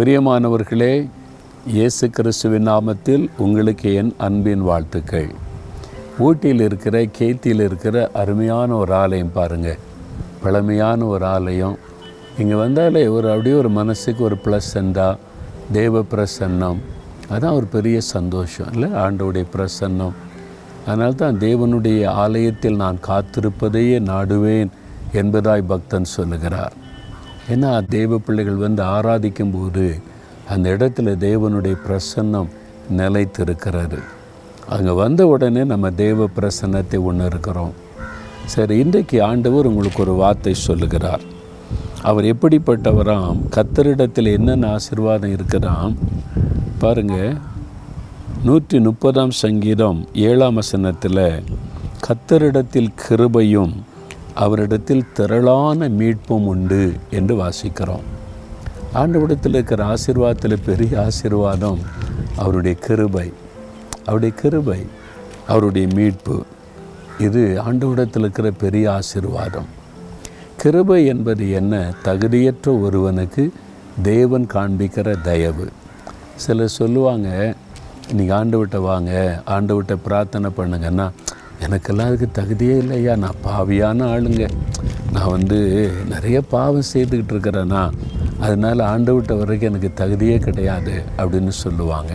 [0.00, 1.10] பிரியமானவர்களே
[1.66, 5.28] இயேசு கிறிஸ்துவின் நாமத்தில் உங்களுக்கு என் அன்பின் வாழ்த்துக்கள்.
[6.18, 9.78] ஊட்டியில் இருக்கிற கேத்தியில் இருக்கிற அருமையான ஒரு ஆலயம் பாருங்கள்
[10.42, 11.76] பழமையான ஒரு ஆலயம்.
[12.38, 15.16] இங்கே வந்தாலே ஒரு அப்படியே ஒரு மனசுக்கு ஒரு ப்ளசண்டா
[15.72, 16.80] தேவ பிரசன்னம்.
[17.30, 18.88] அதான் ஒரு பெரிய சந்தோஷம் இல்லை?
[18.88, 20.12] ஆண்டவுடைய பிரசன்னம்.
[20.86, 24.68] அதனால தான் தேவனுடைய ஆலயத்தில் நான் காத்திருப்பதையே நாடுவேன்
[25.12, 26.72] என்பதாய் பக்தன் சொல்லுகிறார்.
[27.48, 30.00] ஏன்னா தேவ பிள்ளைகள் வந்து ஆராதிக்கும் போது
[30.48, 32.48] அந்த இடத்துல தேவனுடைய பிரசன்னம்
[32.96, 33.98] நிலைத்திருக்கிறாரு
[34.68, 37.72] அங்கே வந்த உடனே நம்ம தேவ பிரசன்னத்தை ஒன்று இருக்கிறோம்
[38.44, 41.20] சரி இன்றைக்கு ஆண்டவர் உங்களுக்கு ஒரு வார்த்தை சொல்லுகிறார்.
[42.02, 43.38] அவர் எப்படிப்பட்டவராம்?
[43.56, 45.96] கத்தரிடத்தில் என்னென்ன ஆசீர்வாதம் இருக்குதாம்?
[46.78, 47.36] பாருங்கள்
[48.44, 51.42] நூற்றி முப்பதாம் சங்கீதம் ஏழாம் வசனத்தில்
[52.08, 53.74] கத்தரிடத்தில் கிருபையும்
[54.44, 58.06] அவரிடத்தில் திரளான மீட்பும் உண்டு என்று வாசிக்கிறோம்.
[58.94, 61.80] ஆண்டவிடத்தில் இருக்கிற ஆசீர்வாதத்தில் பெரிய ஆசீர்வாதம்
[62.36, 63.26] அவருடைய கிருபை.
[64.04, 64.80] அவருடைய கிருபை
[65.48, 66.36] அவருடைய மீட்பு.
[67.18, 69.68] இது ஆண்டவிடத்தில் இருக்கிற பெரிய ஆசீர்வாதம்.
[70.56, 71.74] கிருபை என்பது என்ன?
[72.04, 73.44] தகுதியற்ற ஒருவனுக்கு
[74.02, 75.66] தேவன் காண்பிக்கிற தயவு.
[76.34, 77.28] சிலர் சொல்லுவாங்க
[78.12, 79.10] நீங்கள் ஆண்டு விட்ட வாங்க
[79.44, 81.06] ஆண்டு விட்ட பிரார்த்தனை பண்ணுங்கன்னா
[81.64, 83.14] எனக்கெல்லாம் அதுக்கு தகுதியே இல்லையா?
[83.24, 84.44] நான் பாவியான ஆளுங்க.
[85.14, 85.58] நான் வந்து
[86.12, 87.82] நிறைய பாவம் செய்துக்கிட்டு இருக்கிறேன்னா
[88.44, 92.12] அதனால் ஆண்டு விட்ட வரைக்கும் எனக்கு தகுதியே கிடையாது அப்படின்னு சொல்லுவாங்க.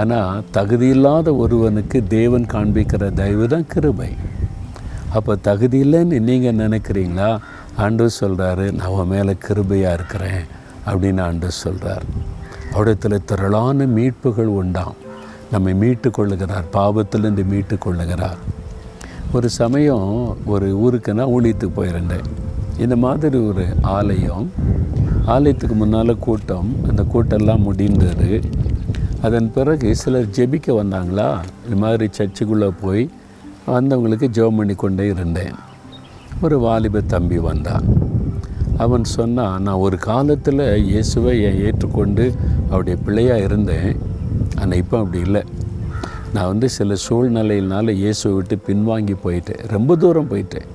[0.00, 4.10] ஆனால் தகுதியில்லாத ஒருவனுக்கு தேவன் காண்பிக்கிற தயவு தான் கிருபை.
[5.16, 7.30] அப்போ தகுதி இல்லைன்னு நீங்கள் நினைக்கிறீங்களா?
[7.84, 10.42] ஆண்டு சொல்கிறாரு நான் உன் மேலே கிருபையாக இருக்கிறேன்
[10.90, 12.06] அப்படின்னு ஆண்டு சொல்கிறார்
[12.74, 14.96] அவடத்தில் திரளான மீட்புகள் உண்டாம்.
[15.52, 18.40] நம்மை மீட்டு கொள்ளுகிறார் பாவத்திலிருந்து மீட்டு கொள்ளுகிறார்
[19.32, 20.10] ஒரு சமயம்
[20.46, 22.26] ஒரு ஊருக்கு நான் ஊழியத்துக்கு போயிருந்தேன்.
[22.78, 24.46] இந்த மாதிரி ஒரு ஆலயம்
[25.34, 28.40] ஆலயத்துக்கு முன்னால் கூட்டம் அந்த கூட்டம்லாம் முடிந்தது.
[29.22, 31.30] அதன் பிறகு சிலர் ஜெபிக்க வந்தாங்களா?
[31.66, 33.10] இது மாதிரி சர்ச்சுக்குள்ளே போய்
[33.66, 35.56] வந்தவங்களுக்கு ஜெபம் பண்ணி கொண்டே இருந்தேன்.
[36.42, 37.86] ஒரு வாலிப தம்பி வந்தான்
[38.76, 41.34] அவன் சொன்னான் நான் ஒரு காலத்தில் இயேசுவை
[41.64, 42.34] ஏற்றுக்கொண்டு
[42.68, 43.90] அவருடைய பிள்ளையாக இருந்தேன்.
[44.60, 45.42] ஆனால் இப்போ அப்படி இல்லை.
[46.32, 49.68] நான் வந்து சில சூழ்நிலையினால் இயேசுவை விட்டு பின்வாங்கி போயிட்டேன்.
[49.68, 50.66] ரொம்ப தூரம் போயிட்டேன்.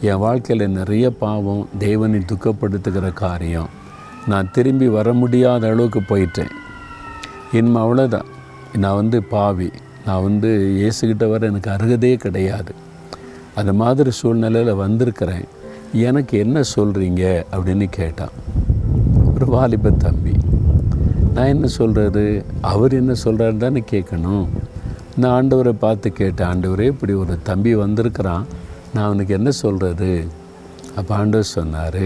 [0.00, 3.68] என் வாழ்க்கையில் நிறைய பாவம் தேவனை துக்கப்படுத்துகிற காரியம்.
[4.28, 6.52] நான் திரும்பி வர முடியாத அளவுக்கு போயிட்டேன்.
[7.52, 8.30] இனிமே அவ்வளோதான்
[8.76, 9.70] நான் வந்து பாவி.
[10.06, 12.74] நான் வந்து இயேசுக்கிட்ட வர எனக்கு அருகதே கிடையாது.
[13.54, 15.46] அந்த மாதிரி சூழ்நிலையில் வந்திருக்கிறேன்.
[15.92, 18.34] எனக்கு என்ன சொல்கிறீங்க அப்படின்னு கேட்டான்.
[19.34, 20.34] ஒரு வாலிப தம்பி.
[21.36, 24.46] நான் என்ன சொல்கிறது அவர் என்ன சொல்கிறாரு தானே கேட்கணும்.
[25.16, 26.48] நான் ஆண்டவரை பார்த்து கேட்டேன்.
[26.48, 28.46] ஆண்டவரே இப்படி ஒரு தம்பி வந்திருக்கிறான்.
[28.94, 30.26] நான் அவனுக்கு என்ன சொல்கிறது
[30.96, 32.04] அப்போ ஆண்டவர் சொன்னார்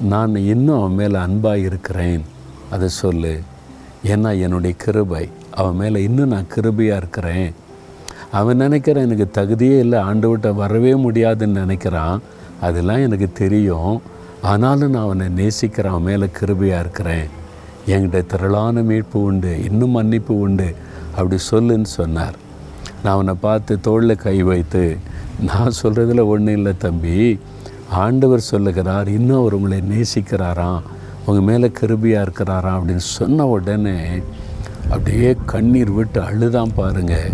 [0.00, 2.22] நான் இன்னும் அவன் மேலே அன்பாக இருக்கிறேன்.
[2.70, 3.40] அதை சொல்லு.
[4.06, 5.28] ஏன்னா என்னுடைய கிருபை.
[5.50, 7.52] அவன் மேலே இன்னும் நான் கிருபையாக இருக்கிறேன்.
[8.30, 9.98] அவன் நினைக்கிறான் எனக்கு தகுதியே இல்லை.
[9.98, 12.18] ஆண்டவர்கிட்ட வரவே முடியாதுன்னு நினைக்கிறான்.
[12.60, 14.02] அதெல்லாம் எனக்கு தெரியும்.
[14.42, 17.40] ஆனாலும் நான் அவனை நேசிக்கிறேன் அவன் மேலே கிருபையாக இருக்கிறேன்.
[17.86, 20.74] என்கிட்ட திரளான மீட்பு உண்டு இன்னும் மன்னிப்பு உண்டு
[21.16, 22.36] அப்படி சொல்லுன்னு சொன்னார்.
[23.02, 24.96] நான் அவனை பார்த்து தோளில் கை வைத்து
[25.44, 27.40] நான் சொல்கிறதுல ஒன்றும் இல்லை தம்பி
[27.90, 30.82] ஆண்டவர் சொல்லுகிறார் இன்னும் அவர் உங்களை நேசிக்கிறாராம்
[31.26, 33.98] உங்கள் மேலே கிருபியாக இருக்கிறாராம் அப்படின்னு சொன்ன உடனே
[34.90, 37.32] அப்படியே கண்ணீர் விட்டு அழுதான் பாருங்கள்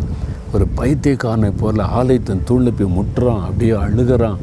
[0.52, 4.38] ஒரு பைத்தியக்காரனை போல் ஆலயத்தின் தூளில் போய் முட்டுறான் அப்படியே அழுகிறான்.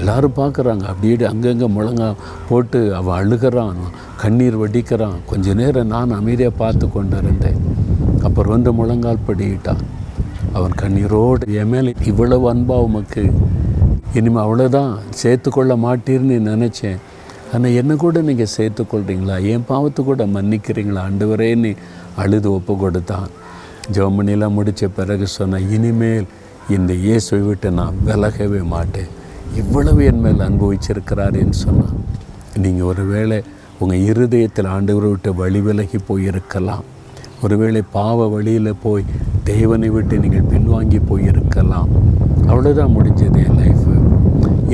[0.00, 0.84] எல்லாரும் பார்க்குறாங்க.
[0.92, 2.08] அப்படியே அங்கங்கே முழங்கா
[2.48, 3.80] போட்டு அவள் அழுகிறான்
[4.22, 5.18] கண்ணீர் வடிக்கிறான்.
[5.30, 7.60] கொஞ்ச நேரம் நான் அமைதியாக பார்த்து கொண்டு இருந்தேன்
[8.26, 9.84] அப்புறம் வந்து முழங்கால் படியிட்டான்
[10.56, 13.24] அவன் கண்ணீரோடு என் மேலே இவ்வளவு அன்பா உமக்கு?
[14.18, 17.00] இனிமேல் அவ்வளோதான் சேர்த்துக்கொள்ள மாட்டீர்னு நினச்சேன்.
[17.54, 21.02] ஆனால் என்ன கூட நீங்கள் சேர்த்துக்கொள்கிறீங்களா என் பாவத்தை கூட மன்னிக்கிறீங்களா?
[21.08, 21.70] அண்டு நீ
[22.22, 23.28] அழுது ஒப்பு கொடுத்தான்.
[23.96, 26.26] ஜெவமணிலாம் முடித்த பிறகு சொன்ன இனிமேல்
[26.76, 29.12] இந்த இயேசுவை விட்டு நான் விலகவே மாட்டேன்.
[29.60, 31.96] இவ்வளவு என் மேல் அனுபவிச்சிருக்கிறாருன்னு சொன்னால்
[32.64, 33.38] நீங்கள் ஒருவேளை
[33.82, 36.84] உங்கள் இருதயத்தில் ஆண்டவரை விட்டு வழி விலகி போயிருக்கலாம்.
[37.44, 39.10] ஒருவேளை பாவ வழியில் போய்
[39.50, 41.90] தேவனை விட்டு நீங்கள் பின்வாங்கி போயிருக்கலாம்.
[42.50, 43.94] அவ்வளோதான் முடிஞ்சது என் லைஃபு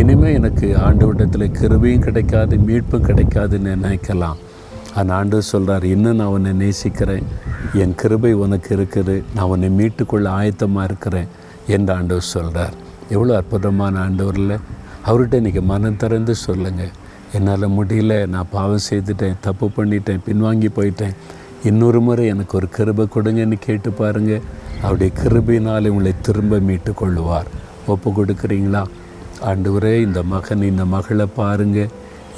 [0.00, 4.38] இனிமேல் எனக்கு ஆண்டு விட்டத்தில் கிருபையும் கிடைக்காது மீட்பும் கிடைக்காதுன்னு நினைக்கலாம்.
[4.96, 7.26] ஆனால் ஆண்டு சொல்கிறார் இன்னும் நான் உன்னை நேசிக்கிறேன்.
[7.82, 9.16] என் கிருபை உனக்கு இருக்குது.
[9.34, 11.30] நான் உன்னை மீட்டுக்கொள்ள ஆயத்தமாக இருக்கிறேன்
[11.76, 12.74] என்று ஆண்டவர் சொல்கிறார்
[13.10, 14.56] எவ்வளோ அற்புதமான ஆண்டவரில்.
[15.06, 16.92] அவர்கிட்ட இன்றைக்கி மனம் திறந்து சொல்லுங்கள்
[17.32, 21.14] என்னால் முடியல நான் பாவம் செய்துட்டேன் தப்பு பண்ணிட்டேன் பின்வாங்கி போயிட்டேன்.
[21.64, 24.42] இன்னொரு முறை எனக்கு ஒரு கிருபை கொடுங்கன்னு கேட்டு பாருங்கள்
[24.82, 27.48] அவருடைய கிருபையினால் உங்களை திரும்ப மீட்டு கொள்ளுவார்.
[27.86, 28.82] ஒப்பு கொடுக்குறீங்களா?
[29.50, 31.88] ஆண்டவரே இந்த மகன் இந்த மகளை பாருங்கள்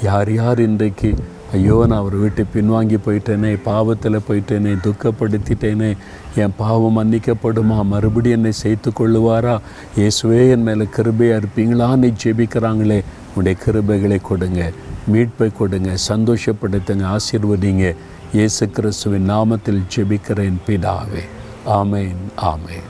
[0.03, 1.15] யார் யார் இன்றைக்கு
[1.53, 5.97] ஐயோ நான் அவர் வீட்டு பின்வாங்கி போயிட்டேனே பாவத்தில் போயிட்டேனே துக்கப்படுத்திட்டேனே
[6.35, 9.59] என் பாவம் மன்னிக்கப்படுமா மறுபடியும் என்னை சேர்த்து கொள்ளுவாரா?
[9.97, 12.99] இயேசுவே என் மேலே கிருபையாக இருப்பீங்களான்னு ஜெபிக்கிறாங்களே
[13.35, 14.71] உடைய கிருபைகளை கொடுங்க
[15.11, 17.95] மீட்பை கொடுங்க சந்தோஷப்படுத்துங்க ஆசீர்வதிங்க.
[18.33, 21.23] இயேசு கிறிஸ்துவின் நாமத்தில் ஜெபிக்கிறேன் பிதாவே.
[21.65, 22.87] ஆமேன் ஆமேன்.